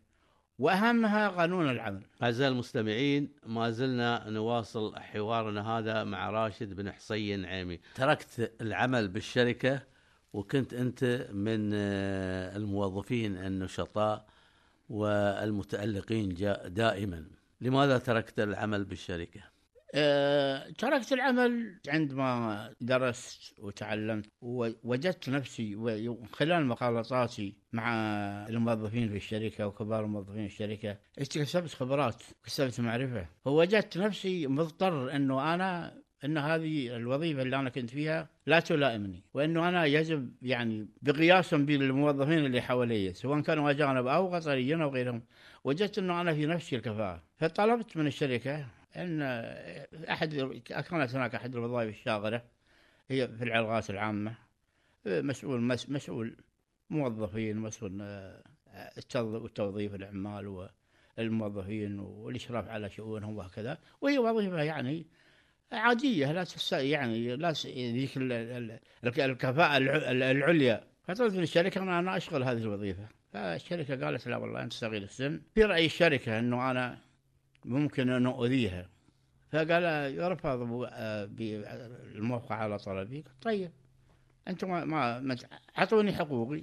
[0.58, 2.02] وأهمها قانون العمل.
[2.22, 7.80] أعزائي المستمعين ما زلنا نواصل حوارنا هذا مع راشد بن حسين عيمي.
[7.94, 9.82] تركت العمل بالشركة
[10.32, 14.26] وكنت أنت من آه، الموظفين النشطاء
[14.88, 16.34] والمتألقين
[16.66, 17.24] دائما.
[17.60, 19.58] لماذا تركت العمل بالشركة؟
[19.94, 27.92] آه، تركت العمل عندما درست وتعلمت ووجدت نفسي و- خلال مخالطاتي مع
[28.48, 33.27] الموظفين في الشركة وكبار الموظفين في الشركة اكتسبت خبرات اكتسبت معرفة.
[33.44, 39.68] فوجدت نفسي مضطر إنه أنا إن هذه الوظيفة اللي أنا كنت فيها لا تلائمني وإنه
[39.68, 45.22] أنا يجب يعني بقياس بالموظفين اللي حوالي سواء كانوا أجانب أو قطريين أو غيرهم
[45.64, 47.22] وجدت إنه أنا في نفسي الكفاءة.
[47.37, 49.22] فطلبت من الشركة إن
[50.11, 52.42] أحد كانت هناك أحد الوظائف الشاغره
[53.09, 54.35] هي في العلاقات العامة
[55.07, 56.37] مسؤول مس- مسؤول
[56.90, 58.42] موظفين مسؤول آه،
[58.98, 60.68] التوظ- التوظيف العمال
[61.18, 63.79] والموظفين والإشراف على شؤونهم وهكذا.
[64.01, 65.07] وهي وظيفة يعني
[65.72, 70.85] عادية لا يعني لا ذيك ال- ال- ال- الكفاءة الع- العليا.
[71.09, 73.09] فطلبت من الشركة أن أنا أشغل هذه الوظيفة.
[73.33, 75.40] فالشركة قالت لا والله أنت صغير السن.
[75.55, 76.98] في رأي الشركة أنه أنا
[77.68, 78.88] ممكن أن أؤذيها.
[79.52, 80.59] فقال يرفض
[81.28, 83.24] بالموقع على طلبي.
[83.42, 83.70] طيب
[84.48, 85.37] أنتم ما, ما,
[85.78, 86.62] أعطوني حقوقي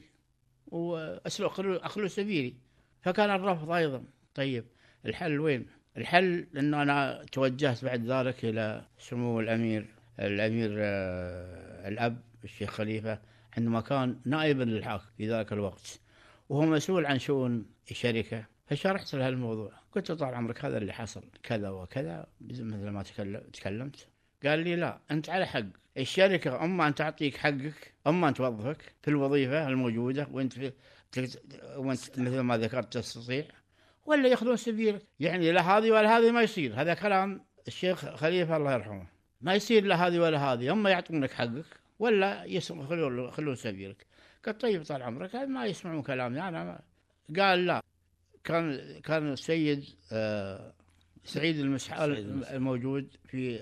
[0.68, 2.54] وأسلو أخلوا أخلوا سبيلي.
[3.02, 4.04] فكان الرفض أيضا.
[4.36, 4.65] طيب
[5.06, 5.65] الحل وين؟
[5.98, 9.86] الحل أنه أنا توجهت بعد ذلك إلى سمو الأمير
[10.20, 13.20] الأمير آه، الأب الشيخ خليفة
[13.58, 15.99] عندما كان نائبا للحاكم في ذلك الوقت.
[16.49, 18.45] وهو مسؤول عن شؤون الشركة.
[18.66, 19.72] فشرحت له الموضوع.
[19.91, 24.07] قلت له طال عمرك هذا اللي حصل كذا وكذا مثل ما تكلم تكلمت.
[24.45, 25.66] قال لي لا أنت على حق.
[25.97, 30.72] الشركة أما أن تعطيك حقك أما أن توظفك في الوظيفة الموجودة وأنت في
[31.78, 33.45] وأنت مثل ما ذكرت تستطيع
[34.05, 35.01] ولا يأخذون سبيلك.
[35.20, 36.82] يعني لا هذه ولا هذه ما يصير.
[36.82, 39.07] هذا كلام الشيخ خليفة الله يرحمه.
[39.41, 40.72] ما يصير لا هذه ولا هذه.
[40.72, 41.66] أما يعطونك حقك
[41.99, 44.05] ولا يسرق خلون خلون سبيلك.
[44.45, 46.41] قلت طيب طال عمرك ما يسمعون كلامي.
[46.41, 46.80] أنا ما.
[47.39, 47.82] قال لا.
[48.46, 50.74] كان كان السيد آه،
[51.24, 52.43] سعيد المسحال.
[52.43, 53.60] الموجود في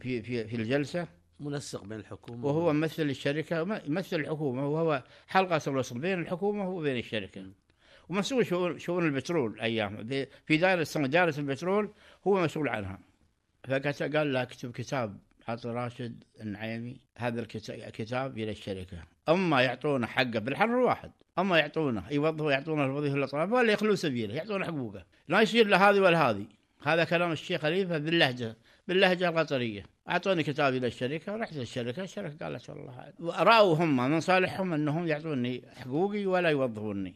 [0.00, 1.08] في في في الجلسة.
[1.40, 4.66] منسق بين الحكومة وهو ممثل الشركة يمثل الحكومة.
[4.68, 7.46] وهو حلقة الوصل بين الحكومة وبين الشركة.
[8.08, 10.06] ومسؤول شؤون شؤون البترول أيام.
[10.46, 11.92] في- دائره دائره البترول
[12.26, 12.98] هو مسؤول عنها.
[13.68, 18.96] فقال قال له اكتب كتاب حط راشد النعيمي هذا الكتا- الكتاب إلى الشركة.
[19.28, 21.10] أما يعطونه حقه بالحر واحد.
[21.38, 25.04] أما يعطونه يوظفوا يعطونه الوظيفة اللي طلبها ولا يخلوا سبيله يعطونه حقوقه.
[25.28, 26.46] لا يصير لا هذه ولا هذه.
[26.82, 28.56] هذا كلام الشيخ خليفة باللهجة
[28.88, 29.86] باللهجة القطرية.
[30.08, 35.62] أعطوني كتاب إلى الشركة رحت للشركة الشركة قالت والله راوا هم من صالحهم أنهم يعطوني
[35.76, 37.14] حقوقي ولا يوظفوني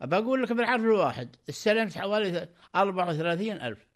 [0.00, 3.86] بقول لك بالحرف الواحد استلمت حوالي 34 ألف.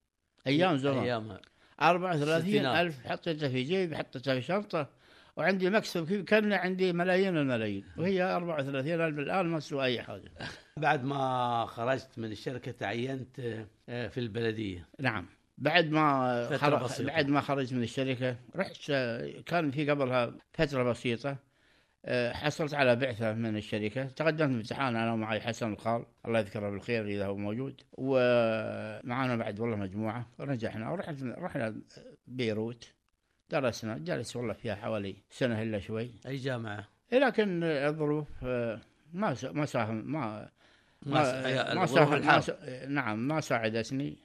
[0.46, 0.98] أيام زمان.
[0.98, 1.40] ايامها
[1.82, 2.76] 34 ستينات.
[2.76, 4.88] ألف حطيتها في جيبي حطيتها في شنطة
[5.36, 10.32] وعندي مكسب كان عندي ملايين الملايين وهي 34 ألف الآن ما تسوى أي حاجة
[10.76, 13.40] بعد ما خرجت من الشركة تعينت
[13.88, 15.26] آه، في البلدية نعم
[15.58, 16.84] بعد ما فترة خر...
[16.84, 17.06] بسيطة.
[17.06, 21.38] بعد ما خرجت من الشركة رحت آه، كان في قبلها فترة بسيطة آه،
[22.32, 24.04] حصلت على بعثة من الشركة.
[24.04, 26.04] تقدمت بامتحان أنا ومعي حسن الخال.
[26.26, 27.80] الله يذكره بالخير إذا هو موجود.
[27.92, 30.26] ومعنا بعد والله مجموعة.
[30.38, 31.74] ونجحنا ورحنا رحنا
[32.26, 32.92] بيروت.
[33.50, 36.10] درسنا جلس والله فيها حوالي سنة إلا شوي.
[36.26, 38.80] أي جامعة؟ لكن الظروف آه،
[39.12, 40.48] ما ما ساهم ما
[41.02, 42.42] ما ما ساهم.
[42.88, 44.16] نعم ما ساعدتني.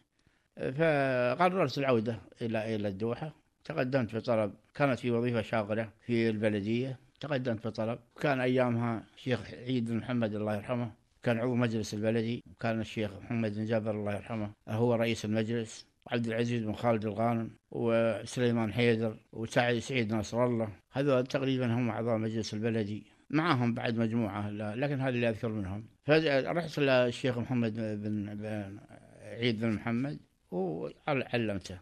[0.58, 3.36] فقررت العودة إلى إلى الدوحة.
[3.64, 7.00] تقدمت بطلب كانت في وظيفة شاغرة في البلدية.
[7.20, 7.99] تقدمت بطلب.
[8.22, 10.91] كان أيامها شيخ عيد بن محمد الله يرحمه
[11.24, 16.28] كان عضو مجلس البلدي وكان الشيخ محمد بن جابر الله يرحمه هو رئيس المجلس عبد
[16.28, 20.70] العزيز بن خالد الغانم وسليمان حيدر وسعيد سعيد نصر الله.
[20.91, 23.03] هذول تقريبا هم أعضاء مجلس البلدي.
[23.30, 25.86] معهم بعد مجموعة لا لكن هذا اللي أذكر منهم.
[26.05, 28.80] فرحت للشيخ محمد بن,
[29.22, 30.20] عيد بن محمد
[30.51, 31.80] وعلمته.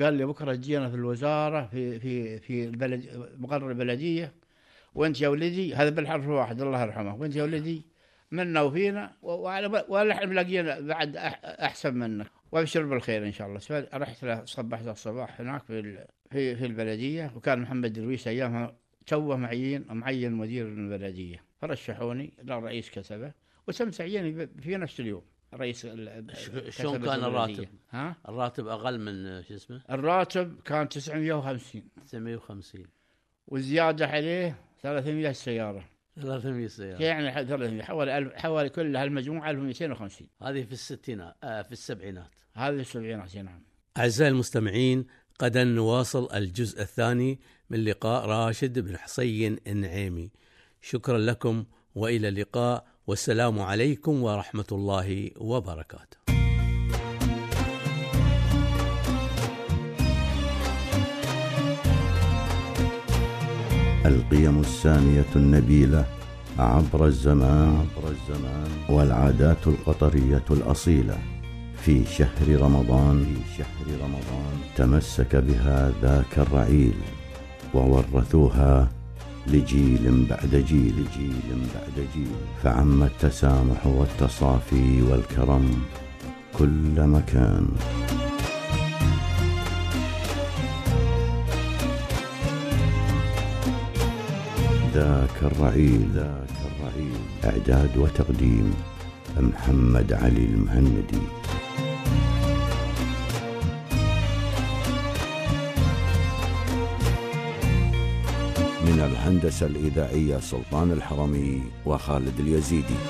[0.00, 4.32] قال لي بكرة تجينا في الوزارة في في في البلد مقر البلدية
[4.96, 7.14] وانت يا ولدي هذا بالحرف واحد الله يرحمه.
[7.14, 7.82] وانت يا ولدي
[8.30, 9.16] منا وفينا
[9.88, 12.26] ولا إحنا ملاقيين بعد أحسن منك.
[12.52, 13.58] وأبشر بالخير إن شاء الله.
[13.58, 18.76] فرحت له صبحت الصباح هناك في في في البلدية وكان محمد درويش أيامها
[19.06, 21.42] توه معين معين مدير البلدية.
[21.60, 23.32] فرشحوني للرئيس كتبه
[23.68, 25.22] وتم تعييني في نفس اليوم.
[25.54, 25.86] رئيس
[26.68, 27.24] شلون كان.
[27.24, 32.86] الراتب؟ ها؟ الراتب أقل من شو اسمه؟ الراتب كان 950 950
[33.46, 35.84] والزيادة عليه 300 سيارة.
[36.22, 37.02] 300 سيارة.
[37.02, 42.30] يعني 300 حوالي ألف- حوالي كل هالمجموعه 1250 هذه في الستينات آه في السبعينات.
[42.54, 43.62] هذه السبعينات نعم.
[43.98, 45.06] أعزائي المستمعين
[45.42, 47.38] غدا نواصل الجزء الثاني
[47.70, 50.30] من لقاء راشد بن حسين النعيمي.
[50.82, 51.64] شكرا لكم
[51.94, 56.25] وإلى اللقاء والسلام عليكم ورحمة الله وبركاته.
[64.08, 66.04] القيم السامية النبيلة
[66.58, 67.86] عبر الزمان
[68.88, 71.18] والعادات القطرية الأصيلة
[71.76, 76.94] في شهر رمضان في شهر رمضان تمسك بها ذاك الرعيل
[77.74, 78.88] وورثوها
[79.46, 85.82] لجيل بعد جيل جيل بعد جيل فعم التسامح والتصافي والكرم
[86.58, 87.68] كل مكان.
[94.96, 98.74] ذاك الرعيل ذاك الرعيل إعداد وتقديم
[99.36, 101.26] محمد علي المهندي.
[108.86, 113.00] من الهندسة الإذاعية سلطان الحرمي وخالد اليزيدي.